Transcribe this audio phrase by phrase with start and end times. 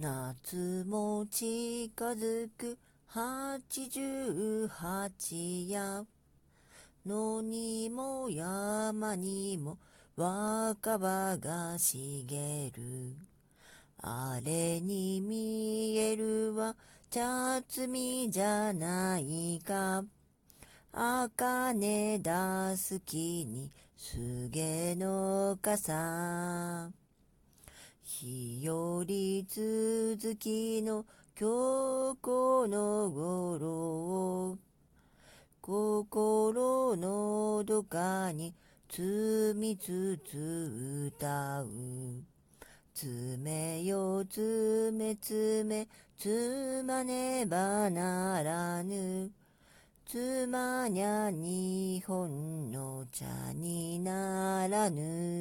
[0.00, 6.06] 夏も近づく八十八夜
[7.04, 9.76] 野にも山にも
[10.14, 13.16] 若葉が茂る。
[14.00, 16.76] あれに見えるは
[17.10, 20.04] 茶摘みじゃないか。
[20.92, 26.92] 茜出す木にすげの傘。
[28.08, 31.04] 日より続きの
[31.38, 34.58] 今日この頃
[35.60, 38.54] 心のどかに
[38.90, 41.68] 積みつつ歌う。
[42.94, 49.30] 爪よ爪爪つまねばならぬ。
[50.06, 55.37] つまにゃ日本の茶にならぬ。